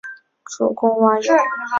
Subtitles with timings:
[0.45, 1.35] 主攻蛙泳。